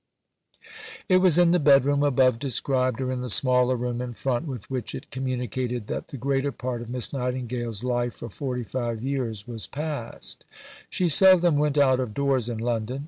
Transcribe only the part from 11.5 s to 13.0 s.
went out of doors in London.